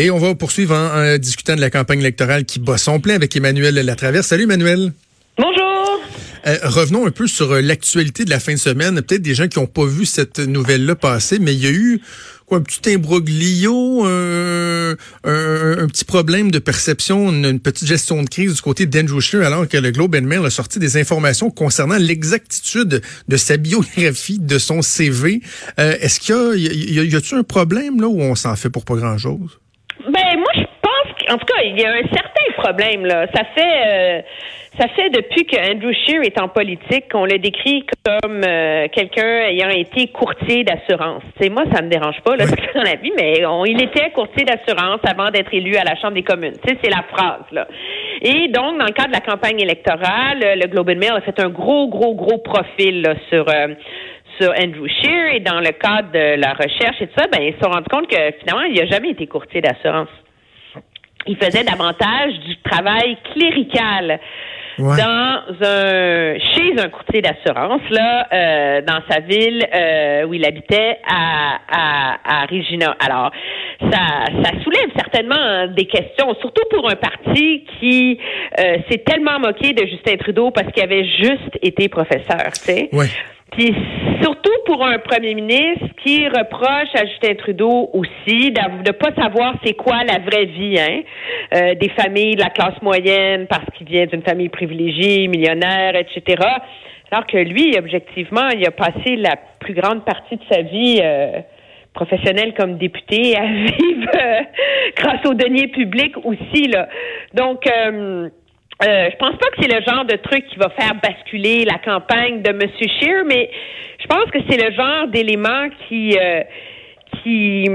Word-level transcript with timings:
Et 0.00 0.12
on 0.12 0.18
va 0.18 0.32
poursuivre 0.36 0.76
en, 0.76 1.18
discutant 1.18 1.56
de 1.56 1.60
la 1.60 1.70
campagne 1.70 1.98
électorale 1.98 2.44
qui 2.44 2.60
bat 2.60 2.78
son 2.78 3.00
plein 3.00 3.16
avec 3.16 3.34
Emmanuel 3.34 3.74
Latraverse. 3.74 4.28
Salut 4.28 4.44
Emmanuel. 4.44 4.92
Bonjour. 5.36 6.00
Euh, 6.46 6.56
revenons 6.62 7.04
un 7.04 7.10
peu 7.10 7.26
sur 7.26 7.50
euh, 7.50 7.60
l'actualité 7.60 8.24
de 8.24 8.30
la 8.30 8.38
fin 8.38 8.52
de 8.52 8.58
semaine. 8.58 9.02
Peut-être 9.02 9.22
des 9.22 9.34
gens 9.34 9.48
qui 9.48 9.58
n'ont 9.58 9.66
pas 9.66 9.86
vu 9.86 10.06
cette 10.06 10.38
nouvelle-là 10.38 10.94
passer, 10.94 11.40
mais 11.40 11.52
il 11.52 11.64
y 11.64 11.66
a 11.66 11.72
eu 11.72 12.00
quoi, 12.46 12.58
un 12.58 12.60
petit 12.60 12.94
imbroglio, 12.94 14.04
un, 14.04 14.94
petit 15.24 16.04
problème 16.04 16.52
de 16.52 16.60
perception, 16.60 17.32
une, 17.32 17.58
petite 17.58 17.88
gestion 17.88 18.22
de 18.22 18.28
crise 18.28 18.54
du 18.54 18.62
côté 18.62 18.86
d'Andrew 18.86 19.20
Scheer, 19.20 19.44
alors 19.44 19.66
que 19.66 19.78
le 19.78 19.90
Globe 19.90 20.14
and 20.14 20.26
Mail 20.26 20.46
a 20.46 20.50
sorti 20.50 20.78
des 20.78 20.96
informations 20.96 21.50
concernant 21.50 21.98
l'exactitude 21.98 23.02
de 23.26 23.36
sa 23.36 23.56
biographie, 23.56 24.38
de 24.38 24.58
son 24.60 24.80
CV. 24.80 25.42
Euh, 25.80 25.96
est-ce 26.00 26.20
qu'il 26.20 26.36
y 26.36 26.98
a, 27.00 27.02
y, 27.02 27.16
a, 27.16 27.18
a 27.18 27.36
un 27.36 27.42
problème 27.42 28.00
là 28.00 28.06
où 28.06 28.20
on 28.20 28.36
s'en 28.36 28.54
fait 28.54 28.70
pour 28.70 28.84
pas 28.84 28.94
grand-chose? 28.94 29.58
Ben 30.06 30.38
moi 30.38 30.52
je 30.54 30.62
pense 30.80 31.26
qu'en 31.26 31.38
tout 31.38 31.46
cas 31.46 31.62
il 31.64 31.78
y 31.78 31.84
a 31.84 31.90
un 31.90 32.06
certain 32.12 32.62
problème 32.62 33.04
là. 33.04 33.26
Ça 33.34 33.42
fait 33.54 33.82
euh, 33.86 34.22
ça 34.78 34.86
fait 34.88 35.10
depuis 35.10 35.44
que 35.44 35.56
Andrew 35.56 35.92
Scheer 35.92 36.22
est 36.22 36.40
en 36.40 36.48
politique 36.48 37.10
qu'on 37.10 37.24
le 37.24 37.38
décrit 37.38 37.84
comme 38.04 38.42
euh, 38.44 38.86
quelqu'un 38.92 39.48
ayant 39.48 39.70
été 39.70 40.06
courtier 40.08 40.62
d'assurance. 40.62 41.22
C'est 41.40 41.48
moi 41.50 41.64
ça 41.72 41.82
me 41.82 41.88
dérange 41.88 42.20
pas 42.24 42.36
là 42.36 42.44
dans 42.74 42.82
la 42.82 42.94
vie, 42.94 43.12
mais 43.16 43.42
il 43.66 43.82
était 43.82 44.10
courtier 44.10 44.44
d'assurance 44.44 45.00
avant 45.04 45.30
d'être 45.30 45.52
élu 45.52 45.76
à 45.76 45.84
la 45.84 45.96
Chambre 45.96 46.14
des 46.14 46.22
communes. 46.22 46.54
C'est 46.64 46.90
la 46.90 47.02
phrase 47.10 47.44
là. 47.50 47.66
Et 48.22 48.48
donc 48.48 48.78
dans 48.78 48.86
le 48.86 48.92
cadre 48.92 49.08
de 49.08 49.14
la 49.14 49.20
campagne 49.20 49.60
électorale, 49.60 50.38
le 50.40 50.66
Globe 50.68 50.90
and 50.90 50.98
Mail 50.98 51.12
a 51.16 51.20
fait 51.22 51.40
un 51.40 51.48
gros 51.48 51.88
gros 51.88 52.14
gros 52.14 52.38
profil 52.38 53.02
là, 53.02 53.14
sur 53.28 53.48
euh, 53.48 53.74
sur 54.40 54.50
Andrew 54.50 54.86
Shear 54.86 55.34
et 55.34 55.40
dans 55.40 55.60
le 55.60 55.72
cadre 55.72 56.10
de 56.12 56.40
la 56.40 56.52
recherche 56.52 57.00
et 57.00 57.06
tout 57.06 57.14
ça, 57.16 57.26
ben, 57.32 57.42
ils 57.42 57.54
se 57.54 57.60
sont 57.60 57.70
rendus 57.70 57.88
compte 57.90 58.08
que 58.08 58.32
finalement, 58.40 58.64
il 58.64 58.74
n'a 58.78 58.86
jamais 58.86 59.10
été 59.10 59.26
courtier 59.26 59.60
d'assurance. 59.60 60.08
Il 61.26 61.36
faisait 61.36 61.64
davantage 61.64 62.32
du 62.46 62.56
travail 62.62 63.16
clérical. 63.34 64.20
dans 64.78 65.42
un 65.60 66.38
chez 66.38 66.72
un 66.78 66.88
courtier 66.88 67.20
d'assurance 67.20 67.82
là 67.90 68.28
euh, 68.32 68.80
dans 68.82 69.00
sa 69.10 69.20
ville 69.20 69.66
euh, 69.74 70.24
où 70.26 70.34
il 70.34 70.46
habitait 70.46 70.98
à, 71.04 71.58
à, 71.68 72.42
à 72.42 72.46
Regina. 72.46 72.96
Alors 73.00 73.32
ça 73.80 74.26
ça 74.44 74.50
soulève 74.62 74.90
certainement 74.96 75.66
des 75.74 75.86
questions 75.86 76.32
surtout 76.40 76.62
pour 76.70 76.88
un 76.88 76.94
parti 76.94 77.64
qui 77.80 78.20
euh, 78.60 78.76
s'est 78.88 79.02
tellement 79.04 79.40
moqué 79.40 79.72
de 79.72 79.84
Justin 79.84 80.16
Trudeau 80.16 80.52
parce 80.52 80.70
qu'il 80.72 80.82
avait 80.84 81.06
juste 81.06 81.58
été 81.60 81.88
professeur, 81.88 82.52
tu 82.52 82.72
sais. 82.72 82.88
Puis 83.58 83.74
surtout 84.22 84.54
pour 84.66 84.86
un 84.86 85.00
premier 85.00 85.34
ministre 85.34 85.86
qui 86.04 86.28
reproche 86.28 86.94
à 86.94 87.04
Justin 87.06 87.34
Trudeau 87.34 87.90
aussi 87.92 88.52
de 88.52 88.86
ne 88.86 88.92
pas 88.92 89.12
savoir 89.20 89.56
c'est 89.64 89.72
quoi 89.72 90.04
la 90.04 90.20
vraie 90.20 90.44
vie 90.44 90.78
hein, 90.78 91.00
euh, 91.56 91.74
des 91.74 91.88
familles 91.88 92.36
de 92.36 92.42
la 92.42 92.50
classe 92.50 92.80
moyenne 92.82 93.48
parce 93.48 93.64
qu'il 93.76 93.88
vient 93.88 94.06
d'une 94.06 94.22
famille 94.22 94.48
privilégiée, 94.48 95.26
millionnaire, 95.26 95.96
etc. 95.96 96.40
Alors 97.10 97.26
que 97.26 97.38
lui, 97.38 97.74
objectivement, 97.76 98.48
il 98.54 98.64
a 98.64 98.70
passé 98.70 99.16
la 99.16 99.34
plus 99.58 99.74
grande 99.74 100.04
partie 100.04 100.36
de 100.36 100.44
sa 100.48 100.62
vie 100.62 101.00
euh, 101.02 101.40
professionnelle 101.94 102.54
comme 102.54 102.78
député 102.78 103.36
à 103.36 103.44
vivre 103.46 104.10
euh, 104.14 104.40
grâce 104.96 105.26
aux 105.26 105.34
deniers 105.34 105.66
publics 105.66 106.16
aussi. 106.24 106.68
Là. 106.68 106.88
Donc, 107.34 107.66
euh, 107.66 108.28
je 108.80 109.16
pense 109.16 109.36
pas 109.36 109.48
que 109.50 109.60
c'est 109.60 109.72
le 109.72 109.82
genre 109.84 110.04
de 110.04 110.16
truc 110.16 110.46
qui 110.46 110.56
va 110.56 110.68
faire 110.70 110.94
basculer 111.02 111.64
la 111.64 111.78
campagne 111.78 112.42
de 112.42 112.50
M. 112.50 112.60
Scheer, 112.78 113.24
mais 113.24 113.50
je 114.00 114.06
pense 114.06 114.30
que 114.30 114.38
c'est 114.48 114.62
le 114.62 114.74
genre 114.74 115.08
d'élément 115.08 115.68
qui, 115.88 116.16
euh, 116.16 116.42
qui, 117.22 117.68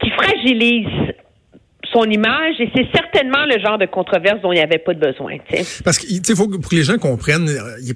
qui 0.00 0.10
fragilise 0.10 1.13
son 1.94 2.04
image 2.10 2.56
et 2.58 2.68
c'est 2.74 2.86
certainement 2.92 3.44
le 3.46 3.60
genre 3.60 3.78
de 3.78 3.86
controverse 3.86 4.40
dont 4.42 4.52
il 4.52 4.56
n'y 4.56 4.62
avait 4.62 4.78
pas 4.78 4.94
de 4.94 5.00
besoin. 5.00 5.36
Parce 5.84 5.98
que 5.98 6.34
faut 6.34 6.48
pour 6.48 6.68
que 6.68 6.74
les 6.74 6.82
gens 6.82 6.98
comprennent, 6.98 7.48
euh, 7.48 7.92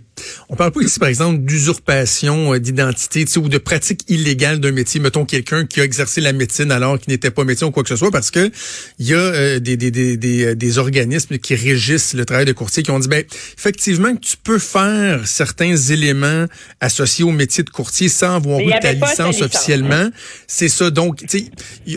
on 0.49 0.57
parle 0.57 0.73
pas 0.73 0.81
ici 0.81 0.99
par 0.99 1.09
exemple 1.09 1.39
d'usurpation 1.41 2.55
euh, 2.55 2.61
d'identité 2.61 3.25
ou 3.39 3.49
de 3.49 3.59
pratique 3.59 4.03
illégale 4.09 4.61
d'un 4.61 4.73
métier. 4.73 5.01
Mettons 5.01 5.25
quelqu'un 5.25 5.67
qui 5.67 5.81
a 5.81 5.85
exercé 5.85 6.21
la 6.21 6.33
médecine 6.33 6.71
alors 6.71 6.99
qu'il 6.99 7.13
n'était 7.13 7.31
pas 7.31 7.45
médecin 7.45 7.67
ou 7.67 7.71
quoi 7.71 7.83
que 7.83 7.89
ce 7.89 7.97
soit, 7.97 8.11
parce 8.11 8.31
que 8.31 8.51
il 8.99 9.09
y 9.09 9.15
a 9.15 9.19
euh, 9.19 9.59
des, 9.59 9.77
des, 9.77 9.91
des, 9.91 10.17
des, 10.17 10.55
des 10.55 10.79
organismes 10.79 11.39
qui 11.39 11.55
régissent 11.55 12.15
le 12.15 12.25
travail 12.25 12.45
de 12.45 12.53
courtier 12.53 12.83
qui 12.83 12.91
ont 12.91 12.99
dit 12.99 13.09
ben 13.09 13.25
effectivement 13.57 14.15
que 14.15 14.21
tu 14.21 14.37
peux 14.37 14.59
faire 14.59 15.27
certains 15.27 15.77
éléments 15.77 16.47
associés 16.81 17.25
au 17.25 17.33
métier 17.33 17.65
de 17.65 17.71
courtier 17.71 18.09
sans 18.09 18.37
avoir 18.37 18.61
eu 18.61 18.71
ta 18.81 18.93
licence, 18.93 19.43
officiellement. 19.43 20.09
C'est 20.47 20.69
ça. 20.69 20.91
Donc, 20.91 21.25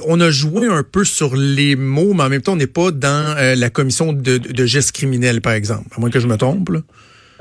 on 0.08 0.20
a 0.20 0.32
joué 0.32 0.68
un 0.68 0.84
peu 0.84 1.04
sur 1.04 1.36
les 1.36 1.76
mots, 1.92 2.14
mais 2.14 2.24
en 2.24 2.30
même 2.30 2.42
temps, 2.42 2.54
on 2.54 2.58
n'est 2.58 2.68
pas 2.68 2.90
dans 2.92 3.36
euh, 3.38 3.56
la 3.56 3.70
commission 3.70 4.14
de, 4.14 4.66
gestes 4.66 4.94
criminels, 4.94 5.42
par 5.42 5.54
exemple. 5.54 5.88
À 5.96 6.00
moins 6.00 6.10
que 6.10 6.20
je 6.20 6.28
me 6.28 6.38
trompe. 6.38 6.72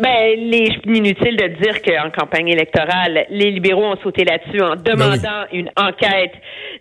Ben, 0.01 0.35
les, 0.51 0.69
inutile 0.87 1.37
de 1.37 1.49
dire 1.61 1.83
qu'en 1.83 2.11
campagne 2.11 2.49
électorale, 2.49 3.27
les 3.29 3.51
libéraux 3.51 3.85
ont 3.85 3.97
sauté 4.03 4.25
là-dessus 4.25 4.63
en 4.63 4.77
ben 4.77 4.95
demandant 4.95 5.45
une 5.53 5.71
enquête 5.77 6.33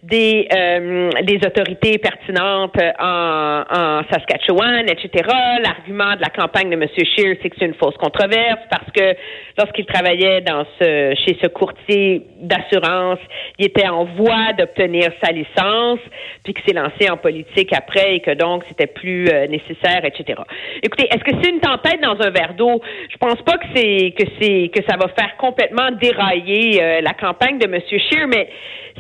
des, 0.04 0.48
euh, 0.56 1.10
des 1.24 1.40
autorités 1.46 1.98
pertinentes 1.98 2.78
en, 2.98 3.64
en 3.70 4.02
Saskatchewan, 4.10 4.86
etc. 4.88 5.28
L'argument 5.62 6.16
de 6.16 6.22
la 6.22 6.30
campagne 6.30 6.70
de 6.70 6.76
M. 6.76 6.88
Scheer, 6.96 7.36
c'est 7.42 7.50
que 7.50 7.58
c'est 7.60 7.66
une 7.66 7.74
fausse 7.74 7.98
controverse 7.98 8.62
parce 8.70 8.90
que 8.96 9.16
lorsqu'il 9.58 9.86
travaillait 9.86 10.42
dans 10.42 10.66
ce, 10.80 11.14
chez 11.26 11.38
ce 11.42 11.48
courtier 11.48 12.26
d'assurance, 12.40 13.20
il 13.58 13.66
était 13.66 13.90
en 13.90 14.06
voie 14.06 14.54
d'obtenir 14.58 15.12
sa 15.22 15.32
licence, 15.34 16.00
puis 16.44 16.54
qu'il 16.54 16.64
s'est 16.66 16.80
lancé 16.80 17.10
en 17.10 17.18
politique 17.18 17.74
après 17.74 18.16
et 18.16 18.20
que 18.22 18.32
donc 18.32 18.64
c'était 18.70 18.88
plus 18.88 19.28
euh, 19.28 19.48
nécessaire, 19.48 20.06
etc. 20.06 20.42
Écoutez, 20.82 21.08
est-ce 21.12 21.24
que 21.24 21.32
c'est 21.42 21.50
une 21.50 21.60
tempête 21.60 22.02
dans 22.02 22.18
un 22.22 22.30
verre 22.30 22.54
d'eau? 22.54 22.82
Je 23.10 23.18
pense 23.18 23.42
pas 23.42 23.58
que 23.58 23.66
c'est 23.76 24.14
que 24.18 24.24
c'est 24.40 24.72
que 24.74 24.84
ça 24.88 24.96
va 24.96 25.08
faire 25.10 25.36
complètement 25.38 25.92
dérailler 25.92 26.82
euh, 26.82 27.02
la 27.02 27.14
campagne 27.14 27.58
de 27.58 27.66
M. 27.66 27.82
Scheer, 27.90 28.28
mais 28.28 28.50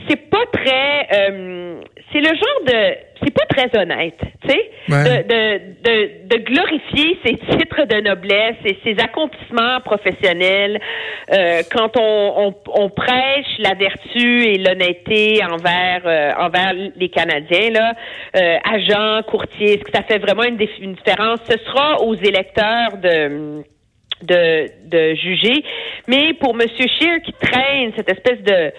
c'est 0.07 0.29
pas 0.29 0.45
très 0.51 1.07
euh, 1.13 1.81
c'est 2.11 2.19
le 2.19 2.27
genre 2.27 2.63
de 2.65 2.95
c'est 3.21 3.33
pas 3.33 3.45
très 3.49 3.79
honnête, 3.79 4.17
tu 4.41 4.49
sais, 4.49 4.71
de, 4.87 4.93
de, 4.93 5.59
de, 5.83 6.37
de, 6.37 6.43
glorifier 6.43 7.17
ses 7.25 7.35
titres 7.57 7.83
de 7.85 8.01
noblesse 8.01 8.55
et 8.63 8.77
ses 8.83 8.97
accomplissements 9.01 9.81
professionnels 9.81 10.79
euh, 11.33 11.61
quand 11.71 11.97
on, 11.97 12.47
on, 12.47 12.55
on, 12.81 12.89
prêche 12.89 13.57
la 13.59 13.73
vertu 13.73 14.43
et 14.43 14.57
l'honnêteté 14.57 15.41
envers 15.43 16.01
euh, 16.05 16.31
envers 16.39 16.73
les 16.95 17.09
Canadiens 17.09 17.71
là, 17.71 17.93
euh, 18.37 18.57
agents, 18.63 19.21
courtiers, 19.27 19.73
est-ce 19.73 19.83
que 19.83 19.91
ça 19.93 20.03
fait 20.03 20.19
vraiment 20.19 20.43
une, 20.43 20.59
une 20.81 20.93
différence? 20.93 21.39
Ce 21.49 21.57
sera 21.59 22.01
aux 22.01 22.15
électeurs 22.15 22.97
de 23.03 23.63
de, 24.23 24.67
de 24.87 25.15
juger. 25.15 25.63
Mais 26.07 26.33
pour 26.33 26.55
M. 26.59 26.67
Scheer 26.67 27.21
qui 27.23 27.33
traîne 27.33 27.91
cette 27.95 28.09
espèce 28.09 28.41
de 28.41 28.71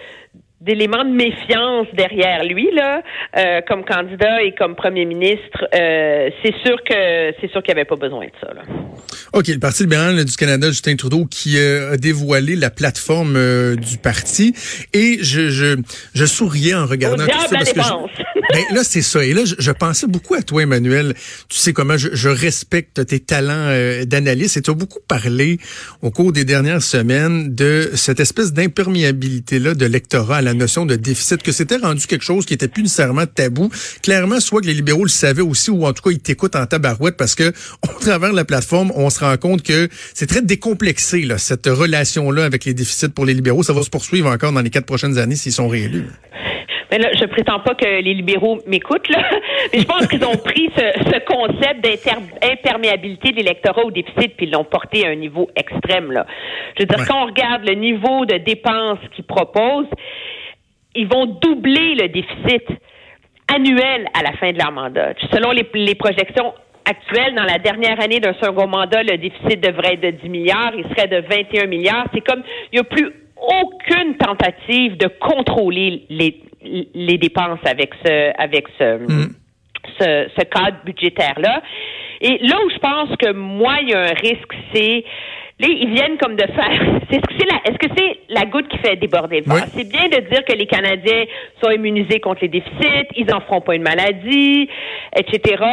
d'éléments 0.61 1.03
de 1.03 1.09
méfiance 1.09 1.87
derrière 1.93 2.43
lui 2.45 2.69
là, 2.71 3.01
euh, 3.35 3.61
comme 3.67 3.83
candidat 3.83 4.43
et 4.43 4.53
comme 4.53 4.75
premier 4.75 5.05
ministre, 5.05 5.65
euh, 5.73 6.29
c'est 6.43 6.53
sûr 6.63 6.77
que 6.83 7.33
c'est 7.41 7.49
sûr 7.51 7.63
qu'il 7.63 7.71
avait 7.71 7.85
pas 7.85 7.95
besoin 7.95 8.25
de 8.25 8.31
ça. 8.39 8.53
Là. 8.53 8.61
OK, 9.33 9.47
le 9.47 9.59
Parti 9.59 9.83
libéral 9.83 10.23
du 10.23 10.35
Canada, 10.35 10.67
Justin 10.67 10.95
Trudeau, 10.95 11.25
qui 11.25 11.57
euh, 11.57 11.93
a 11.93 11.97
dévoilé 11.97 12.55
la 12.55 12.69
plateforme 12.69 13.75
du 13.75 13.97
parti. 13.97 14.53
Et 14.93 15.17
je, 15.21 15.49
je, 15.49 15.77
je 16.13 16.25
souriais 16.25 16.75
en 16.75 16.85
regardant 16.85 17.25
tout 17.25 17.39
ça. 17.39 17.57
Parce 17.57 17.73
que 17.73 17.79
ben, 18.53 18.75
là, 18.75 18.83
c'est 18.83 19.01
ça. 19.01 19.23
Et 19.23 19.33
là, 19.33 19.43
je, 19.45 19.71
pensais 19.71 20.07
beaucoup 20.07 20.35
à 20.35 20.41
toi, 20.41 20.63
Emmanuel. 20.63 21.13
Tu 21.49 21.57
sais 21.57 21.73
comment 21.73 21.97
je, 21.97 22.09
je 22.13 22.29
respecte 22.29 23.05
tes 23.05 23.19
talents 23.19 23.69
d'analyste. 24.05 24.57
Et 24.57 24.61
tu 24.61 24.71
as 24.71 24.73
beaucoup 24.73 24.99
parlé 25.07 25.59
au 26.01 26.11
cours 26.11 26.31
des 26.31 26.45
dernières 26.45 26.83
semaines 26.83 27.53
de 27.53 27.91
cette 27.95 28.19
espèce 28.19 28.53
d'imperméabilité-là 28.53 29.73
de 29.73 29.85
lectorat 29.85 30.37
à 30.37 30.41
la 30.41 30.53
notion 30.53 30.85
de 30.85 30.95
déficit, 30.95 31.41
que 31.43 31.51
c'était 31.51 31.77
rendu 31.77 32.07
quelque 32.07 32.23
chose 32.23 32.45
qui 32.45 32.53
était 32.53 32.67
plus 32.67 32.83
nécessairement 32.83 33.25
tabou. 33.25 33.69
Clairement, 34.01 34.39
soit 34.39 34.61
que 34.61 34.67
les 34.67 34.73
libéraux 34.73 35.03
le 35.03 35.09
savaient 35.09 35.41
aussi, 35.41 35.71
ou 35.71 35.85
en 35.85 35.93
tout 35.93 36.03
cas, 36.03 36.11
ils 36.11 36.19
t'écoutent 36.19 36.55
en 36.55 36.65
tabarouette 36.65 37.17
parce 37.17 37.35
que 37.35 37.51
au 37.83 37.99
travers 37.99 38.31
de 38.31 38.35
la 38.35 38.45
plateforme, 38.45 38.91
on 38.95 39.09
se 39.09 39.19
rend 39.19 39.37
compte 39.37 39.63
que 39.63 39.89
c'est 40.13 40.27
très 40.27 40.41
décomplexé, 40.41 41.21
là, 41.21 41.37
cette 41.37 41.67
relation-là 41.67 42.45
avec 42.45 42.65
les 42.65 42.73
déficits 42.73 43.09
pour 43.09 43.25
les 43.25 43.33
libéraux. 43.33 43.63
Ça 43.63 43.73
va 43.73 43.83
se 43.83 43.89
poursuivre 43.89 44.29
encore 44.29 44.51
dans 44.51 44.61
les 44.61 44.69
quatre 44.69 44.85
prochaines 44.85 45.17
années 45.17 45.35
s'ils 45.35 45.53
sont 45.53 45.67
réélus. 45.67 46.05
Mais 46.91 46.97
là, 46.97 47.09
je 47.13 47.23
prétends 47.25 47.61
pas 47.61 47.73
que 47.73 47.85
les 47.85 48.13
libéraux 48.13 48.59
m'écoutent, 48.67 49.07
là. 49.09 49.23
Mais 49.73 49.79
je 49.79 49.85
pense 49.85 50.07
qu'ils 50.07 50.23
ont 50.25 50.37
pris 50.37 50.69
ce, 50.75 51.19
concept 51.25 51.81
d'imperméabilité 51.81 53.31
de 53.31 53.37
l'électorat 53.37 53.85
au 53.85 53.91
déficit 53.91 54.35
puis 54.35 54.45
ils 54.45 54.51
l'ont 54.51 54.65
porté 54.65 55.07
à 55.07 55.11
un 55.11 55.15
niveau 55.15 55.49
extrême, 55.55 56.11
là. 56.11 56.25
Je 56.75 56.83
veux 56.83 56.87
dire, 56.87 57.07
quand 57.07 57.23
on 57.23 57.25
regarde 57.27 57.63
le 57.65 57.75
niveau 57.75 58.25
de 58.25 58.37
dépenses 58.37 58.99
qu'ils 59.15 59.23
proposent, 59.23 59.89
ils 60.95 61.07
vont 61.07 61.25
doubler 61.25 61.95
le 61.95 62.09
déficit 62.09 62.67
annuel 63.53 64.07
à 64.13 64.23
la 64.23 64.33
fin 64.33 64.51
de 64.51 64.57
leur 64.57 64.71
mandat. 64.71 65.13
Selon 65.31 65.51
les, 65.51 65.65
les 65.73 65.95
projections 65.95 66.53
actuelles, 66.85 67.35
dans 67.35 67.43
la 67.43 67.57
dernière 67.59 68.01
année 68.01 68.19
d'un 68.19 68.33
second 68.41 68.67
mandat, 68.67 69.03
le 69.03 69.17
déficit 69.17 69.61
devrait 69.61 69.93
être 69.93 70.01
de 70.01 70.11
10 70.11 70.29
milliards, 70.29 70.73
il 70.75 70.83
serait 70.89 71.07
de 71.07 71.23
21 71.27 71.67
milliards. 71.67 72.05
C'est 72.13 72.21
comme, 72.21 72.43
il 72.71 72.75
n'y 72.75 72.79
a 72.79 72.83
plus 72.83 73.11
aucune 73.37 74.17
tentative 74.17 74.97
de 74.97 75.07
contrôler 75.07 76.03
les, 76.09 76.41
les 76.63 77.17
dépenses 77.17 77.59
avec 77.65 77.93
ce, 78.05 78.31
avec 78.41 78.67
ce, 78.77 78.97
mm. 78.97 79.35
ce, 79.99 80.29
ce 80.37 80.43
cadre 80.45 80.77
budgétaire-là. 80.85 81.61
Et 82.21 82.37
là 82.39 82.57
où 82.65 82.69
je 82.69 82.77
pense 82.77 83.15
que 83.17 83.31
moi, 83.33 83.77
il 83.81 83.89
y 83.89 83.93
a 83.93 84.01
un 84.01 84.13
risque, 84.13 84.53
c'est 84.73 85.03
ils 85.67 85.93
viennent 85.93 86.17
comme 86.17 86.35
de 86.35 86.45
faire. 86.45 86.81
Est-ce 87.11 87.21
que 87.21 87.33
c'est 87.37 87.45
la, 87.45 87.57
est-ce 87.65 87.77
que 87.77 87.93
c'est 87.97 88.19
la 88.29 88.45
goutte 88.45 88.69
qui 88.69 88.77
fait 88.77 88.95
déborder 88.95 89.41
le 89.41 89.45
C'est 89.75 89.89
bien 89.89 90.07
de 90.07 90.27
dire 90.29 90.45
que 90.45 90.53
les 90.53 90.65
Canadiens 90.65 91.25
sont 91.61 91.69
immunisés 91.69 92.21
contre 92.21 92.41
les 92.43 92.47
déficits, 92.47 93.07
ils 93.17 93.25
n'en 93.25 93.41
feront 93.41 93.59
pas 93.59 93.75
une 93.75 93.83
maladie, 93.83 94.69
etc. 95.15 95.63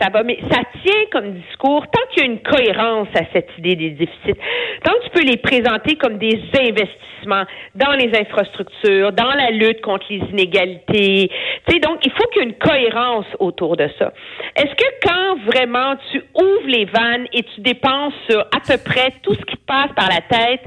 Ça 0.00 0.10
va, 0.12 0.24
mais 0.24 0.38
ça 0.50 0.58
tient 0.82 1.04
comme 1.12 1.34
discours 1.34 1.86
tant 1.86 2.00
qu'il 2.10 2.24
y 2.24 2.26
a 2.26 2.30
une 2.30 2.40
cohérence 2.40 3.08
à 3.14 3.22
cette 3.32 3.50
idée 3.58 3.76
des 3.76 3.90
déficits, 3.90 4.40
tant 4.82 4.92
que 4.92 5.04
tu 5.04 5.10
peux 5.10 5.24
les 5.24 5.36
présenter 5.36 5.94
comme 5.94 6.18
des 6.18 6.40
investissements 6.58 7.44
dans 7.74 7.92
les 7.92 8.10
infrastructures, 8.18 9.12
dans 9.12 9.32
la 9.32 9.50
lutte 9.50 9.80
contre 9.82 10.06
les 10.10 10.22
inégalités. 10.30 11.30
Tu 11.66 11.74
sais, 11.74 11.80
donc 11.80 12.04
il 12.04 12.12
faut 12.12 12.26
qu'il 12.32 12.42
y 12.42 12.44
ait 12.44 12.48
une 12.48 12.58
cohérence 12.58 13.26
autour 13.38 13.76
de 13.76 13.88
ça. 13.98 14.12
Est-ce 14.56 14.74
que 14.74 15.06
quand 15.06 15.36
vraiment 15.46 15.94
tu 16.10 16.22
ouvres 16.34 16.68
les 16.68 16.84
vannes 16.86 17.26
et 17.32 17.42
tu 17.42 17.60
dépenses 17.60 18.14
sur 18.28 18.40
à 18.40 18.60
peu 18.66 18.78
près 18.84 19.12
tout 19.22 19.37
ce 19.38 19.44
qui 19.44 19.56
passe 19.56 19.90
par 19.96 20.08
la 20.08 20.20
tête 20.20 20.62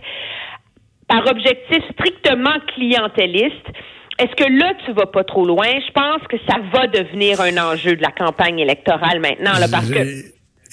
par 1.07 1.27
objectif 1.29 1.83
strictement 1.91 2.57
clientéliste, 2.73 3.67
est-ce 4.17 4.35
que 4.35 4.49
là, 4.49 4.73
tu 4.85 4.93
vas 4.93 5.07
pas 5.07 5.23
trop 5.23 5.45
loin? 5.45 5.67
Je 5.85 5.91
pense 5.91 6.25
que 6.29 6.37
ça 6.47 6.57
va 6.73 6.87
devenir 6.87 7.41
un 7.41 7.57
enjeu 7.57 7.95
de 7.95 8.01
la 8.01 8.11
campagne 8.11 8.59
électorale 8.59 9.19
maintenant, 9.19 9.59
là, 9.59 9.67
parce 9.69 9.89
que 9.89 9.99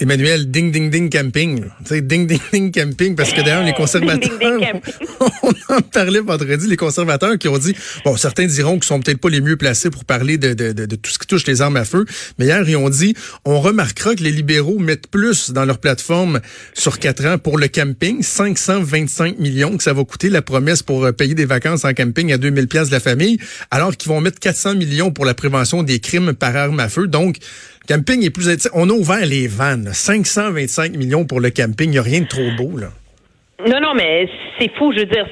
Emmanuel, 0.01 0.51
ding, 0.51 0.71
ding, 0.71 0.91
ding 0.91 1.11
camping. 1.11 1.65
Tu 1.65 1.87
sais, 1.87 2.01
ding, 2.01 2.27
ding, 2.27 2.41
ding 2.53 2.71
camping, 2.71 3.17
parce 3.17 3.33
que 3.33 3.41
d'ailleurs, 3.41 3.65
les 3.65 3.73
conservateurs, 3.77 4.39
on 5.43 5.75
en 5.75 5.81
parlait 5.81 6.21
vendredi, 6.21 6.69
les 6.69 6.77
conservateurs 6.77 7.37
qui 7.37 7.49
ont 7.49 7.59
dit, 7.59 7.75
bon, 8.05 8.17
certains 8.17 8.47
diront 8.47 8.75
qu'ils 8.75 8.85
sont 8.85 9.01
peut-être 9.01 9.21
pas 9.21 9.29
les 9.29 9.41
mieux 9.41 9.57
placés 9.57 9.91
pour 9.91 10.05
parler 10.05 10.39
de, 10.39 10.55
de, 10.55 10.73
de, 10.73 10.97
tout 10.97 11.11
ce 11.11 11.19
qui 11.19 11.27
touche 11.27 11.47
les 11.47 11.63
armes 11.63 11.77
à 11.77 11.85
feu, 11.85 12.05
mais 12.39 12.47
hier, 12.47 12.69
ils 12.69 12.77
ont 12.77 12.91
dit, 12.91 13.15
on 13.45 13.61
remarquera 13.61 14.15
que 14.15 14.23
les 14.23 14.31
libéraux 14.31 14.79
mettent 14.79 15.09
plus 15.09 15.51
dans 15.51 15.65
leur 15.65 15.79
plateforme 15.79 16.41
sur 16.75 16.99
quatre 17.01 17.27
ans 17.27 17.39
pour 17.39 17.59
le 17.59 17.67
camping, 17.67 18.23
525 18.23 19.39
millions 19.39 19.77
que 19.77 19.83
ça 19.83 19.93
va 19.93 20.05
coûter 20.05 20.29
la 20.29 20.43
promesse 20.43 20.83
pour 20.83 21.05
euh, 21.05 21.13
payer 21.13 21.35
des 21.35 21.45
vacances 21.45 21.85
en 21.85 21.93
camping 21.93 22.33
à 22.33 22.39
2000 22.39 22.69
pièces 22.69 22.89
de 22.89 22.93
la 22.93 23.01
famille, 23.01 23.39
alors 23.71 23.97
qu'ils 23.97 24.11
vont 24.11 24.21
mettre 24.21 24.39
400 24.39 24.77
millions 24.77 25.11
pour 25.11 25.25
la 25.25 25.35
prévention 25.35 25.83
des 25.83 25.99
crimes 25.99 26.35
par 26.35 26.55
armes 26.55 26.81
à 26.81 26.89
feu. 26.89 27.09
Donc, 27.09 27.39
Camping 27.89 28.23
est 28.23 28.31
plus... 28.31 28.69
On 28.75 28.91
a 28.91 28.93
ouvert 28.93 29.25
les 29.25 29.47
vannes. 29.47 29.89
525 29.93 30.95
millions 30.95 31.25
pour 31.25 31.41
le 31.41 31.49
camping. 31.49 31.89
Il 31.89 31.93
n'y 31.93 31.99
a 31.99 32.03
rien 32.03 32.21
de 32.21 32.27
trop 32.27 32.51
beau, 32.57 32.77
là. 32.77 32.89
Non, 33.67 33.81
non, 33.81 33.95
mais 33.95 34.29
c'est 34.59 34.71
fou. 34.77 34.93
Je 34.93 35.01
veux 35.01 35.07
dire, 35.07 35.27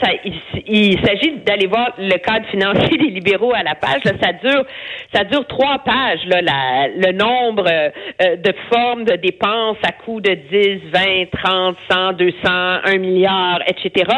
il, 0.67 0.99
s'agit 1.05 1.37
d'aller 1.47 1.67
voir 1.67 1.93
le 1.99 2.17
cadre 2.17 2.47
financier 2.47 2.97
des 2.99 3.11
libéraux 3.11 3.53
à 3.55 3.63
la 3.63 3.75
page. 3.75 4.01
ça 4.05 5.25
dure, 5.25 5.47
trois 5.47 5.81
pages. 5.81 6.27
Là, 6.27 6.89
le 6.89 7.13
nombre 7.13 7.69
euh, 7.69 8.37
de 8.37 8.53
formes 8.73 9.05
de 9.05 9.17
dépenses 9.17 9.77
à 9.87 9.93
coût 9.93 10.23
de 10.23 10.33
10, 10.33 10.91
20, 10.93 11.31
30, 11.45 11.77
100, 11.91 12.13
200, 12.15 12.35
1 12.49 12.99
milliard, 12.99 13.61
etc. 13.69 14.11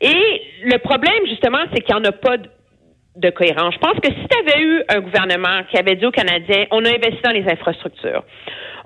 Et 0.00 0.42
le 0.64 0.78
problème, 0.78 1.26
justement, 1.28 1.64
c'est 1.74 1.82
qu'il 1.82 1.94
n'y 1.94 2.00
en 2.00 2.04
a 2.04 2.12
pas 2.12 2.38
de 2.38 2.48
de 3.20 3.30
cohérence. 3.30 3.74
Je 3.74 3.78
pense 3.78 4.00
que 4.00 4.08
si 4.08 4.26
tu 4.28 4.38
avais 4.38 4.62
eu 4.62 4.82
un 4.88 5.00
gouvernement 5.00 5.62
qui 5.70 5.76
avait 5.76 5.96
dit 5.96 6.06
aux 6.06 6.10
Canadiens, 6.10 6.66
on 6.70 6.84
a 6.84 6.88
investi 6.88 7.20
dans 7.22 7.30
les 7.30 7.48
infrastructures, 7.48 8.24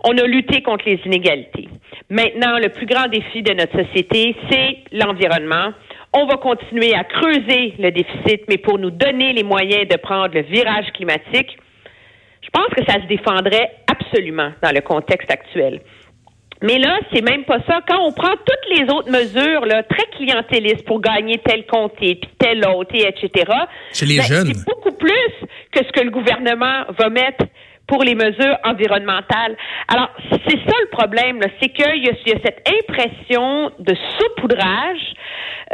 on 0.05 0.17
a 0.19 0.27
lutté 0.27 0.63
contre 0.63 0.85
les 0.87 1.01
inégalités. 1.07 1.69
Maintenant, 2.11 2.59
le 2.59 2.69
plus 2.69 2.87
grand 2.87 3.09
défi 3.09 3.43
de 3.43 3.53
notre 3.55 3.73
société, 3.85 4.37
c'est 4.51 4.79
l'environnement. 4.93 5.73
On 6.13 6.27
va 6.27 6.37
continuer 6.37 6.95
à 6.95 7.05
creuser 7.05 7.75
le 7.79 7.91
déficit, 7.91 8.43
mais 8.49 8.59
pour 8.59 8.79
nous 8.79 8.91
donner 8.91 9.33
les 9.33 9.43
moyens 9.43 9.89
de 9.89 9.97
prendre 9.97 10.35
le 10.35 10.43
virage 10.43 10.93
climatique, 10.93 11.57
je 12.43 12.51
pense 12.53 12.69
que 12.77 12.85
ça 12.85 13.01
se 13.01 13.07
défendrait 13.07 13.71
absolument 13.91 14.53
dans 14.63 14.73
le 14.73 14.81
contexte 14.81 15.31
actuel. 15.31 15.81
Mais 16.65 16.79
là, 16.79 16.99
c'est 17.13 17.21
même 17.21 17.45
pas 17.45 17.59
ça. 17.69 17.81
Quand 17.87 18.01
on 18.07 18.13
prend 18.13 18.33
toutes 18.33 18.79
les 18.79 18.91
autres 18.91 19.11
mesures 19.11 19.67
là, 19.67 19.83
très 19.83 20.07
clientélistes 20.17 20.87
pour 20.87 20.99
gagner 21.03 21.39
tel 21.45 21.67
comté, 21.67 22.15
puis 22.15 22.31
tel 22.39 22.67
autre, 22.67 22.95
etc. 22.95 23.53
C'est 23.93 24.07
les 24.07 24.17
ben, 24.17 24.25
jeunes. 24.25 24.55
C'est 24.55 24.65
beaucoup 24.65 24.93
plus 24.93 25.31
que 25.73 25.85
ce 25.85 25.93
que 25.93 26.01
le 26.01 26.11
gouvernement 26.11 26.85
va 26.99 27.11
mettre 27.11 27.45
pour 27.87 28.03
les 28.03 28.15
mesures 28.15 28.57
environnementales. 28.65 29.59
Alors, 29.89 30.09
c'est 30.31 30.57
ça 30.57 30.77
le 30.81 30.89
problème, 30.91 31.41
c'est 31.61 31.69
qu'il 31.69 32.03
y, 32.03 32.07
y, 32.07 32.33
a 32.33 32.39
cette 32.43 32.67
impression 32.67 33.71
de 33.79 33.95
saupoudrage, 34.19 35.15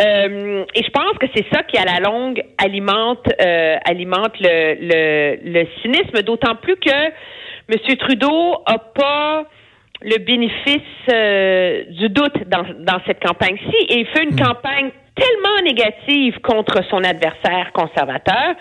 euh, 0.00 0.64
et 0.74 0.82
je 0.82 0.90
pense 0.90 1.18
que 1.20 1.26
c'est 1.36 1.46
ça 1.52 1.62
qui, 1.62 1.78
à 1.78 1.84
la 1.84 2.00
longue, 2.00 2.42
alimente, 2.58 3.28
euh, 3.40 3.76
alimente 3.84 4.34
le, 4.40 4.74
le, 4.80 5.60
le 5.60 5.66
cynisme, 5.82 6.22
d'autant 6.22 6.56
plus 6.56 6.76
que 6.76 6.90
M. 7.68 7.96
Trudeau 7.96 8.56
a 8.66 8.78
pas 8.78 9.44
le 10.02 10.18
bénéfice 10.18 10.80
euh, 11.12 11.84
du 11.90 12.08
doute 12.08 12.48
dans, 12.48 12.64
dans 12.80 13.00
cette 13.06 13.22
campagne-ci 13.22 13.76
et 13.88 14.00
il 14.00 14.06
fait 14.06 14.24
une 14.24 14.34
hmm. 14.34 14.40
campagne 14.40 14.90
tellement 15.14 15.62
négative 15.64 16.40
contre 16.40 16.82
son 16.88 17.04
adversaire 17.04 17.72
conservateur 17.72 18.54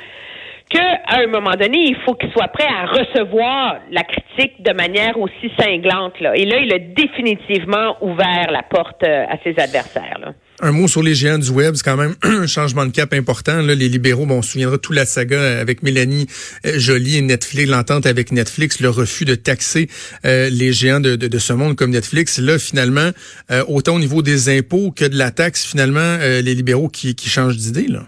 qu'à 0.69 0.99
un 1.07 1.27
moment 1.27 1.55
donné, 1.59 1.79
il 1.79 1.95
faut 2.05 2.13
qu'il 2.13 2.31
soit 2.31 2.47
prêt 2.49 2.67
à 2.67 2.85
recevoir 2.85 3.77
la 3.89 4.03
critique 4.03 4.61
de 4.61 4.71
manière 4.73 5.19
aussi 5.19 5.51
cinglante. 5.57 6.19
Là. 6.19 6.35
Et 6.35 6.45
là, 6.45 6.57
il 6.57 6.71
a 6.73 6.79
définitivement 6.79 7.97
ouvert 8.01 8.51
la 8.51 8.61
porte 8.61 9.03
euh, 9.03 9.25
à 9.27 9.37
ses 9.43 9.59
adversaires. 9.59 10.19
Là. 10.19 10.33
Un 10.61 10.73
mot 10.73 10.89
sur 10.89 11.01
les 11.01 11.15
géants 11.15 11.37
du 11.37 11.49
web, 11.51 11.75
c'est 11.75 11.83
quand 11.83 11.95
même 11.95 12.15
un 12.21 12.45
changement 12.45 12.85
de 12.85 12.91
cap 12.91 13.13
important. 13.13 13.61
Les 13.61 13.87
libéraux, 13.87 14.25
bon, 14.25 14.39
on 14.39 14.41
se 14.41 14.51
souviendra 14.51 14.77
toute 14.77 14.95
la 14.95 15.05
saga 15.05 15.57
avec 15.59 15.83
Mélanie 15.83 16.27
euh, 16.65 16.77
Joly 16.77 17.15
et 17.15 17.21
Netflix, 17.21 17.69
l'entente 17.69 18.05
avec 18.05 18.33
Netflix, 18.33 18.81
le 18.81 18.89
refus 18.89 19.23
de 19.23 19.35
taxer 19.35 19.89
euh, 20.25 20.49
les 20.49 20.73
géants 20.73 20.99
de, 20.99 21.15
de, 21.15 21.39
ce 21.39 21.53
monde 21.53 21.77
comme 21.77 21.91
Netflix. 21.91 22.39
Là, 22.39 22.59
finalement, 22.59 23.11
euh, 23.51 23.63
autant 23.69 23.95
au 23.95 23.99
niveau 23.99 24.21
des 24.21 24.49
impôts 24.49 24.91
que 24.91 25.05
de 25.05 25.17
la 25.17 25.31
taxe, 25.31 25.63
finalement, 25.63 26.17
les 26.17 26.55
libéraux 26.55 26.89
qui, 26.89 27.15
qui 27.15 27.29
changent 27.29 27.57
d'idée. 27.57 27.87
là. 27.87 28.05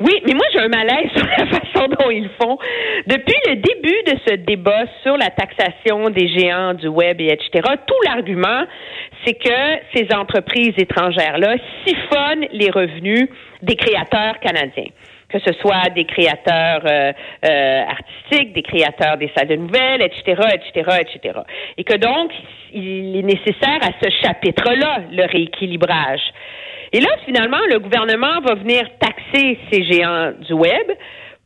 Oui, 0.00 0.22
mais 0.26 0.32
moi 0.32 0.44
j'ai 0.52 0.60
un 0.60 0.68
malaise 0.68 1.10
sur 1.14 1.26
la 1.26 1.46
façon 1.46 1.88
dont 1.88 2.10
ils 2.10 2.30
font. 2.40 2.58
Depuis 3.06 3.36
le 3.48 3.56
début 3.56 4.02
de 4.06 4.18
ce 4.26 4.34
débat 4.36 4.84
sur 5.02 5.16
la 5.16 5.28
taxation 5.30 6.08
des 6.10 6.28
géants 6.28 6.74
du 6.74 6.88
web 6.88 7.20
et 7.20 7.28
etc., 7.28 7.50
tout 7.86 8.00
l'argument, 8.06 8.64
c'est 9.24 9.34
que 9.34 9.80
ces 9.94 10.08
entreprises 10.14 10.74
étrangères-là 10.78 11.56
siphonnent 11.86 12.46
les 12.52 12.70
revenus 12.70 13.28
des 13.62 13.76
créateurs 13.76 14.38
canadiens 14.40 14.90
que 15.32 15.38
ce 15.38 15.52
soit 15.60 15.90
des 15.94 16.06
créateurs 16.06 16.82
euh, 16.84 17.12
euh, 17.44 17.82
artistiques, 17.86 18.52
des 18.52 18.62
créateurs 18.62 19.16
des 19.16 19.30
salles 19.36 19.48
de 19.48 19.56
nouvelles, 19.56 20.02
etc., 20.02 20.42
etc., 20.54 20.98
etc. 21.00 21.38
Et 21.78 21.84
que 21.84 21.96
donc, 21.96 22.32
il 22.72 23.16
est 23.16 23.22
nécessaire 23.22 23.78
à 23.80 23.90
ce 24.02 24.10
chapitre-là 24.22 25.02
le 25.12 25.26
rééquilibrage. 25.30 26.20
Et 26.92 27.00
là, 27.00 27.10
finalement, 27.24 27.60
le 27.70 27.78
gouvernement 27.78 28.40
va 28.40 28.54
venir 28.54 28.82
taxer 28.98 29.19
ces 29.32 29.84
géants 29.84 30.32
du 30.40 30.52
web. 30.52 30.90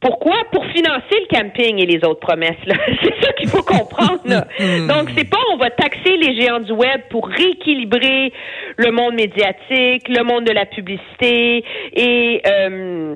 Pourquoi? 0.00 0.34
Pour 0.52 0.66
financer 0.66 1.16
le 1.18 1.34
camping 1.34 1.78
et 1.78 1.86
les 1.86 2.04
autres 2.04 2.20
promesses. 2.20 2.56
C'est 2.66 3.24
ça 3.24 3.32
qu'il 3.32 3.48
faut 3.48 3.62
comprendre. 3.62 4.20
Hmm. 4.58 4.86
Donc, 4.88 5.08
c'est 5.16 5.28
pas 5.28 5.38
on 5.52 5.56
va 5.56 5.70
taxer 5.70 6.16
les 6.18 6.38
géants 6.38 6.60
du 6.60 6.72
web 6.72 7.00
pour 7.08 7.26
rééquilibrer 7.26 8.32
le 8.76 8.90
monde 8.90 9.14
médiatique, 9.14 10.06
le 10.08 10.22
monde 10.22 10.44
de 10.44 10.52
la 10.52 10.66
publicité 10.66 11.64
et 11.94 12.42
euh, 12.46 13.14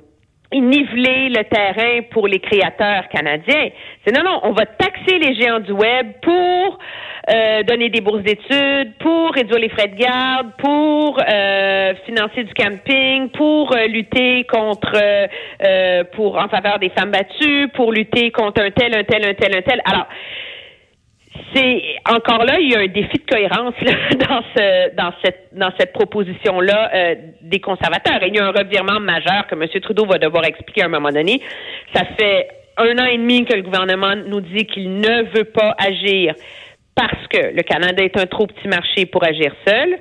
niveler 0.52 1.28
le 1.28 1.44
terrain 1.44 2.02
pour 2.10 2.26
les 2.26 2.40
créateurs 2.40 3.08
canadiens. 3.08 3.68
C'est 4.04 4.16
non, 4.16 4.22
non, 4.24 4.40
on 4.44 4.52
va 4.52 4.66
taxer 4.66 5.18
les 5.18 5.34
géants 5.34 5.60
du 5.60 5.72
web 5.72 6.12
pour 6.22 6.78
euh, 7.30 7.62
donner 7.64 7.90
des 7.90 8.00
bourses 8.00 8.22
d'études, 8.22 8.94
pour 9.00 9.32
réduire 9.32 9.58
les 9.58 9.68
frais 9.68 9.88
de 9.88 9.96
garde, 9.96 10.52
pour 10.56 11.20
euh, 11.20 11.92
financer 12.06 12.44
du 12.44 12.54
camping, 12.54 13.28
pour 13.30 13.76
euh, 13.76 13.86
lutter 13.86 14.44
contre, 14.44 14.98
pour 16.12 16.38
en 16.38 16.48
faveur 16.48 16.78
des 16.78 16.88
femmes 16.90 17.10
battues, 17.10 17.68
pour 17.74 17.92
lutter 17.92 18.30
contre 18.30 18.62
un 18.62 18.70
tel, 18.70 18.96
un 18.96 19.04
tel, 19.04 19.24
un 19.26 19.34
tel, 19.34 19.54
un 19.54 19.62
tel. 19.62 19.82
Alors, 19.84 20.06
c'est 21.54 21.82
encore 22.08 22.44
là, 22.44 22.58
il 22.60 22.70
y 22.70 22.74
a 22.74 22.80
un 22.80 22.86
défi 22.86 23.18
de 23.18 23.30
cohérence 23.30 23.74
dans 24.28 24.42
ce 24.56 24.94
dans 24.94 25.12
cette 25.24 25.48
dans 25.52 25.72
cette 25.78 25.92
proposition 25.92 26.60
là 26.60 26.90
euh, 26.94 27.14
des 27.42 27.60
conservateurs. 27.60 28.20
il 28.26 28.34
y 28.34 28.38
a 28.38 28.46
un 28.46 28.52
revirement 28.52 29.00
majeur 29.00 29.46
que 29.48 29.54
M. 29.54 29.68
Trudeau 29.80 30.06
va 30.06 30.18
devoir 30.18 30.44
expliquer 30.44 30.82
à 30.82 30.86
un 30.86 30.88
moment 30.88 31.10
donné. 31.10 31.40
Ça 31.94 32.04
fait 32.18 32.48
un 32.76 32.98
an 32.98 33.06
et 33.06 33.18
demi 33.18 33.44
que 33.44 33.54
le 33.54 33.62
gouvernement 33.62 34.14
nous 34.26 34.40
dit 34.40 34.66
qu'il 34.66 35.00
ne 35.00 35.22
veut 35.36 35.44
pas 35.44 35.74
agir 35.78 36.34
parce 36.94 37.26
que 37.28 37.54
le 37.54 37.62
Canada 37.62 38.02
est 38.02 38.18
un 38.18 38.26
trop 38.26 38.46
petit 38.46 38.68
marché 38.68 39.06
pour 39.06 39.24
agir 39.24 39.52
seul. 39.66 39.98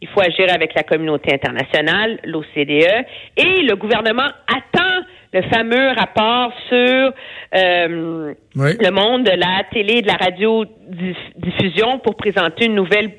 Il 0.00 0.08
faut 0.08 0.20
agir 0.20 0.52
avec 0.52 0.74
la 0.74 0.82
communauté 0.82 1.32
internationale, 1.32 2.18
l'OCDE, 2.24 3.06
et 3.36 3.62
le 3.62 3.74
gouvernement 3.74 4.28
attend 4.46 5.06
le 5.34 5.42
fameux 5.42 5.88
rapport 5.88 6.52
sur 6.68 7.12
euh, 7.54 8.34
le 8.54 8.90
monde 8.90 9.24
de 9.24 9.32
la 9.32 9.64
télé 9.72 9.94
et 9.94 10.02
de 10.02 10.06
la 10.06 10.14
radiodiffusion 10.14 11.98
pour 11.98 12.14
présenter 12.14 12.66
une 12.66 12.76
nouvelle 12.76 13.10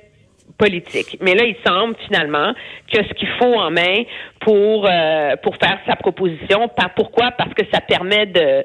politique. 0.57 1.17
Mais 1.19 1.35
là, 1.35 1.43
il 1.43 1.57
semble 1.67 1.95
finalement 2.07 2.53
que 2.89 3.03
ce 3.03 3.13
qu'il 3.15 3.27
faut 3.37 3.53
en 3.55 3.69
main 3.69 4.03
pour 4.39 4.87
euh, 4.89 5.35
pour 5.43 5.57
faire 5.57 5.77
sa 5.85 5.97
proposition. 5.97 6.69
Pourquoi? 6.95 7.31
Parce 7.31 7.53
que 7.53 7.65
ça 7.73 7.81
permet 7.81 8.27
de 8.27 8.63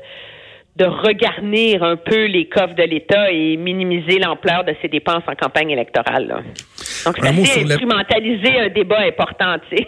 de 0.77 0.85
regarnir 0.85 1.83
un 1.83 1.97
peu 1.97 2.27
les 2.27 2.49
coffres 2.49 2.75
de 2.75 2.85
l'État 2.85 3.31
et 3.31 3.57
minimiser 3.57 4.19
l'ampleur 4.19 4.65
de 4.65 4.75
ses 4.81 4.89
dépenses 4.89 5.25
en 5.27 5.35
campagne 5.35 5.71
électorale. 5.71 6.45
Donc, 7.05 7.17
c'est 7.21 7.63
instrumentaliser 7.63 8.59
un 8.59 8.69
débat 8.69 9.01
important, 9.01 9.57
tu 9.69 9.77
sais. 9.77 9.87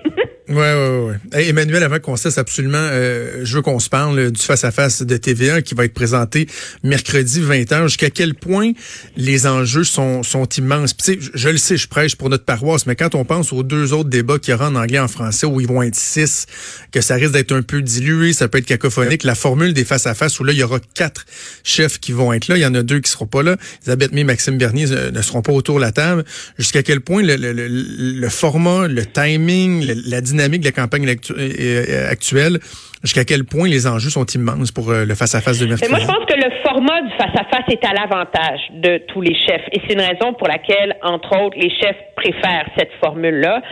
Oui, 0.48 0.56
oui, 0.58 1.14
oui. 1.32 1.48
Emmanuel, 1.48 1.82
avant 1.82 2.00
qu'on 2.00 2.16
cesse 2.16 2.36
absolument, 2.36 2.76
euh, 2.76 3.40
je 3.42 3.56
veux 3.56 3.62
qu'on 3.62 3.78
se 3.78 3.88
parle 3.88 4.32
du 4.32 4.42
face-à-face 4.42 5.02
de 5.02 5.16
TVA 5.16 5.62
qui 5.62 5.74
va 5.74 5.84
être 5.84 5.94
présenté 5.94 6.46
mercredi 6.82 7.40
20h. 7.40 7.84
Jusqu'à 7.84 8.10
quel 8.10 8.34
point 8.34 8.72
les 9.16 9.46
enjeux 9.46 9.84
sont, 9.84 10.22
sont 10.22 10.46
immenses? 10.46 10.94
Puis, 10.94 11.16
je, 11.20 11.30
je 11.34 11.48
le 11.48 11.56
sais, 11.58 11.76
je 11.76 11.88
prêche 11.88 12.16
pour 12.16 12.28
notre 12.28 12.44
paroisse, 12.44 12.86
mais 12.86 12.96
quand 12.96 13.14
on 13.14 13.24
pense 13.24 13.52
aux 13.52 13.62
deux 13.62 13.92
autres 13.92 14.10
débats 14.10 14.38
qu'il 14.38 14.52
y 14.52 14.54
aura 14.54 14.68
en 14.68 14.74
anglais 14.74 14.96
et 14.96 15.00
en 15.00 15.08
français, 15.08 15.46
où 15.46 15.60
ils 15.60 15.68
vont 15.68 15.82
être 15.82 15.94
six, 15.94 16.46
que 16.90 17.00
ça 17.00 17.14
risque 17.14 17.32
d'être 17.32 17.52
un 17.52 17.62
peu 17.62 17.80
dilué, 17.80 18.32
ça 18.32 18.48
peut 18.48 18.58
être 18.58 18.66
cacophonique, 18.66 19.22
la 19.22 19.36
formule 19.36 19.72
des 19.72 19.84
face-à-face 19.84 20.38
où 20.40 20.44
là, 20.44 20.52
il 20.52 20.58
y 20.58 20.62
aura 20.64 20.71
quatre 20.78 21.24
chefs 21.64 21.98
qui 21.98 22.12
vont 22.12 22.32
être 22.32 22.48
là. 22.48 22.56
Il 22.56 22.62
y 22.62 22.66
en 22.66 22.74
a 22.74 22.82
deux 22.82 23.00
qui 23.00 23.10
seront 23.10 23.26
pas 23.26 23.42
là. 23.42 23.56
Elisabeth 23.82 24.12
May, 24.12 24.24
Maxime 24.24 24.58
Bernier 24.58 24.86
euh, 24.92 25.10
ne 25.10 25.22
seront 25.22 25.42
pas 25.42 25.52
autour 25.52 25.76
de 25.76 25.80
la 25.80 25.92
table. 25.92 26.24
Jusqu'à 26.58 26.82
quel 26.82 27.00
point 27.00 27.22
le, 27.22 27.36
le, 27.36 27.52
le, 27.52 28.28
format, 28.28 28.88
le 28.88 29.04
timing, 29.06 29.86
la 30.06 30.20
dynamique 30.20 30.60
de 30.60 30.66
la 30.66 30.72
campagne 30.72 31.06
euh, 31.08 31.14
euh, 31.30 32.10
actuelle, 32.10 32.58
jusqu'à 33.02 33.24
quel 33.24 33.44
point 33.44 33.68
les 33.68 33.86
enjeux 33.86 34.10
sont 34.10 34.26
immenses 34.26 34.70
pour 34.70 34.92
le 34.92 35.14
face-à-face 35.14 35.58
de 35.58 35.66
mercredi? 35.66 35.90
Moi, 35.90 36.00
je 36.00 36.06
pense 36.06 36.24
que 36.26 36.36
le 36.36 36.50
format 36.62 37.02
du 37.02 37.10
face-à-face 37.10 37.68
est 37.68 37.84
à 37.84 37.92
l'avantage 37.92 38.60
de 38.74 38.98
tous 39.08 39.20
les 39.20 39.34
chefs. 39.34 39.66
Et 39.72 39.80
c'est 39.86 39.94
une 39.94 40.00
raison 40.00 40.34
pour 40.34 40.48
laquelle, 40.48 40.96
entre 41.02 41.36
autres, 41.40 41.56
les 41.58 41.70
chefs 41.70 41.96
préfèrent 42.16 42.68
cette 42.76 42.92
formule-là. 43.00 43.62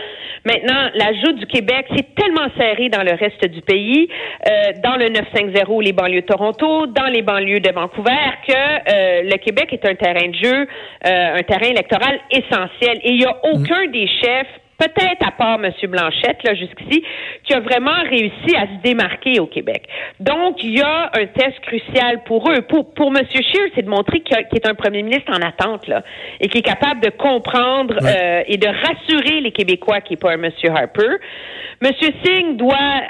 Maintenant, 0.43 0.89
l'ajout 0.95 1.33
du 1.33 1.45
Québec, 1.45 1.85
c'est 1.95 2.15
tellement 2.15 2.47
serré 2.57 2.89
dans 2.89 3.03
le 3.03 3.11
reste 3.11 3.45
du 3.45 3.61
pays, 3.61 4.09
euh, 4.47 4.73
dans 4.83 4.95
le 4.95 5.09
950, 5.09 5.83
les 5.83 5.93
banlieues 5.93 6.21
de 6.21 6.25
Toronto, 6.25 6.87
dans 6.91 7.07
les 7.07 7.21
banlieues 7.21 7.59
de 7.59 7.71
Vancouver, 7.71 8.11
que 8.47 8.53
euh, 8.53 9.23
le 9.23 9.37
Québec 9.37 9.69
est 9.71 9.85
un 9.85 9.95
terrain 9.95 10.27
de 10.27 10.35
jeu, 10.35 10.67
euh, 11.05 11.35
un 11.37 11.43
terrain 11.43 11.67
électoral 11.67 12.19
essentiel. 12.29 12.99
Et 13.03 13.11
il 13.11 13.17
n'y 13.17 13.25
a 13.25 13.37
aucun 13.43 13.87
des 13.87 14.07
chefs 14.07 14.47
peut-être 14.81 15.27
à 15.27 15.31
part 15.31 15.63
M. 15.63 15.71
Blanchette, 15.89 16.43
là, 16.43 16.55
jusqu'ici, 16.55 17.03
qui 17.43 17.53
a 17.53 17.59
vraiment 17.59 18.01
réussi 18.09 18.55
à 18.55 18.65
se 18.65 18.81
démarquer 18.83 19.39
au 19.39 19.45
Québec. 19.45 19.83
Donc, 20.19 20.63
il 20.63 20.77
y 20.77 20.81
a 20.81 21.11
un 21.13 21.25
test 21.27 21.59
crucial 21.61 22.23
pour 22.25 22.49
eux. 22.49 22.61
Pour, 22.63 22.93
pour 22.93 23.15
M. 23.15 23.23
Scheer, 23.29 23.69
c'est 23.75 23.83
de 23.83 23.89
montrer 23.89 24.21
qu'il 24.21 24.37
est 24.37 24.67
un 24.67 24.73
premier 24.73 25.03
ministre 25.03 25.31
en 25.31 25.41
attente, 25.41 25.87
là, 25.87 26.03
et 26.39 26.47
qui 26.47 26.59
est 26.59 26.63
capable 26.63 27.01
de 27.01 27.09
comprendre 27.09 27.95
euh, 28.01 28.43
et 28.47 28.57
de 28.57 28.67
rassurer 28.67 29.41
les 29.41 29.51
Québécois 29.51 30.01
qui 30.01 30.13
n'est 30.13 30.17
pas 30.17 30.31
un 30.31 30.43
M. 30.43 30.51
Harper. 30.73 31.17
M. 31.83 31.91
Singh 32.23 32.57
doit 32.57 33.01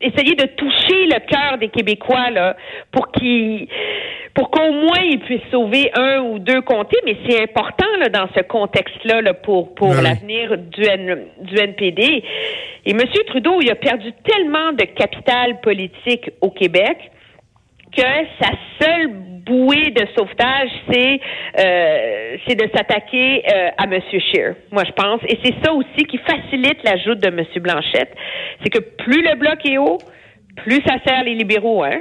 essayer 0.00 0.34
de 0.34 0.46
toucher 0.46 1.06
le 1.06 1.20
cœur 1.26 1.58
des 1.58 1.68
Québécois 1.68 2.30
là 2.30 2.56
pour 2.92 3.10
qu'ils 3.12 3.68
pour 4.34 4.50
qu'au 4.50 4.72
moins 4.72 5.00
ils 5.00 5.20
puissent 5.20 5.50
sauver 5.52 5.90
un 5.94 6.20
ou 6.20 6.38
deux 6.40 6.60
comtés, 6.62 6.98
mais 7.04 7.16
c'est 7.26 7.42
important 7.42 7.86
là, 8.00 8.08
dans 8.08 8.28
ce 8.36 8.42
contexte-là 8.42 9.22
là, 9.22 9.34
pour 9.34 9.74
pour 9.74 9.94
l'avenir 9.94 10.58
du, 10.58 10.82
du 11.40 11.58
NPD. 11.58 12.24
Et 12.86 12.90
M. 12.90 13.00
Trudeau, 13.28 13.60
il 13.62 13.70
a 13.70 13.76
perdu 13.76 14.12
tellement 14.24 14.72
de 14.72 14.84
capital 14.84 15.60
politique 15.60 16.30
au 16.40 16.50
Québec 16.50 16.98
que 17.96 18.26
sa 18.40 18.50
seule 18.80 19.08
bouée 19.44 19.90
de 19.90 20.06
sauvetage, 20.16 20.70
c'est 20.90 21.20
euh, 21.58 22.36
c'est 22.46 22.56
de 22.56 22.68
s'attaquer 22.74 23.42
euh, 23.52 23.70
à 23.76 23.84
M. 23.84 24.00
Scheer, 24.10 24.54
moi 24.70 24.84
je 24.86 24.92
pense. 24.92 25.20
Et 25.28 25.38
c'est 25.44 25.54
ça 25.64 25.72
aussi 25.72 26.04
qui 26.08 26.18
facilite 26.18 26.82
l'ajout 26.82 27.14
de 27.14 27.28
M. 27.28 27.44
Blanchette. 27.56 28.14
C'est 28.62 28.70
que 28.70 28.80
plus 28.80 29.22
le 29.22 29.36
bloc 29.36 29.64
est 29.66 29.78
haut, 29.78 29.98
plus 30.56 30.80
ça 30.86 30.96
sert 31.06 31.24
les 31.24 31.34
libéraux, 31.34 31.82
hein? 31.84 32.00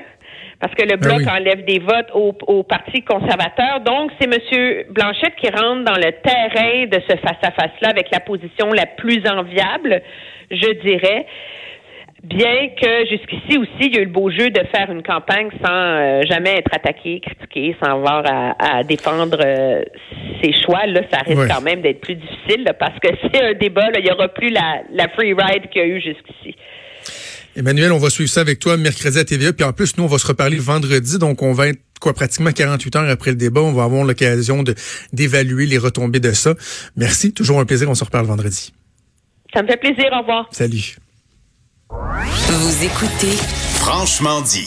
Parce 0.59 0.75
que 0.75 0.83
le 0.83 0.95
bloc 0.95 1.25
ben 1.25 1.33
enlève 1.33 1.65
des 1.65 1.79
votes 1.79 2.09
au, 2.13 2.33
au 2.47 2.63
Parti 2.63 3.01
conservateur. 3.01 3.81
Donc, 3.81 4.11
c'est 4.17 4.33
M. 4.33 4.85
Blanchette 4.91 5.35
qui 5.35 5.49
rentre 5.49 5.83
dans 5.83 5.97
le 5.97 6.11
terrain 6.23 6.85
de 6.85 7.01
ce 7.05 7.17
face-à-face-là 7.17 7.89
avec 7.89 8.09
la 8.11 8.21
position 8.21 8.71
la 8.71 8.85
plus 8.85 9.21
enviable, 9.27 10.01
je 10.49 10.71
dirais. 10.81 11.25
Bien 12.23 12.69
que 12.81 13.05
jusqu'ici 13.09 13.57
aussi, 13.57 13.81
il 13.81 13.95
y 13.95 13.97
a 13.97 14.01
eu 14.01 14.05
le 14.05 14.11
beau 14.11 14.31
jeu 14.31 14.49
de 14.49 14.61
faire 14.73 14.89
une 14.89 15.03
campagne 15.03 15.49
sans 15.61 15.69
euh, 15.69 16.21
jamais 16.25 16.51
être 16.51 16.71
attaqué, 16.73 17.19
critiqué, 17.19 17.75
sans 17.83 17.91
avoir 17.91 18.23
à, 18.25 18.81
défendre 18.85 19.37
euh, 19.43 19.83
ses 20.41 20.53
choix. 20.53 20.85
Là, 20.85 21.01
ça 21.11 21.19
risque 21.19 21.49
quand 21.49 21.61
même 21.61 21.81
d'être 21.81 21.99
plus 21.99 22.15
difficile 22.15 22.65
parce 22.79 22.97
que 22.99 23.09
c'est 23.33 23.43
un 23.43 23.53
débat. 23.55 23.89
il 23.97 24.05
n'y 24.05 24.11
aura 24.11 24.29
plus 24.29 24.49
la, 24.49 24.83
la 24.93 25.09
free 25.09 25.33
ride 25.33 25.69
qu'il 25.69 25.81
y 25.81 25.83
a 25.83 25.87
eu 25.87 26.01
jusqu'ici. 26.01 26.55
Emmanuel, 27.57 27.91
on 27.91 27.97
va 27.97 28.09
suivre 28.09 28.29
ça 28.29 28.39
avec 28.39 28.59
toi 28.59 28.77
mercredi 28.77 29.19
à 29.19 29.25
TVA. 29.25 29.51
Puis 29.51 29.65
en 29.65 29.73
plus, 29.73 29.97
nous, 29.97 30.05
on 30.05 30.07
va 30.07 30.17
se 30.17 30.25
reparler 30.25 30.57
vendredi. 30.57 31.19
Donc, 31.19 31.41
on 31.41 31.51
va 31.51 31.67
être 31.67 31.81
quoi 31.99 32.13
pratiquement 32.13 32.51
48 32.51 32.95
heures 32.95 33.09
après 33.09 33.31
le 33.31 33.37
débat. 33.37 33.61
On 33.61 33.73
va 33.73 33.83
avoir 33.83 34.05
l'occasion 34.05 34.63
de 34.63 34.75
d'évaluer 35.11 35.65
les 35.65 35.77
retombées 35.77 36.21
de 36.21 36.31
ça. 36.31 36.55
Merci. 36.95 37.33
Toujours 37.33 37.59
un 37.59 37.65
plaisir. 37.65 37.89
On 37.89 37.95
se 37.95 38.05
reparle 38.05 38.25
vendredi. 38.27 38.73
Ça 39.53 39.61
me 39.61 39.67
fait 39.67 39.77
plaisir. 39.77 40.05
Au 40.13 40.19
revoir. 40.21 40.47
Salut. 40.51 40.95
Vous 41.95 42.83
écoutez 42.83 43.37
Franchement 43.75 44.41
dit. 44.41 44.61